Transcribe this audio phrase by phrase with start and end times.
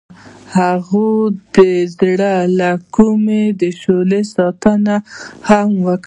[0.55, 1.09] هغې
[1.55, 1.57] د
[1.95, 4.95] زړه له کومې د شعله ستاینه
[5.47, 5.99] هم وکړه.